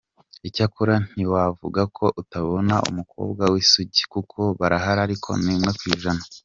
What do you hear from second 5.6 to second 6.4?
ku ijana.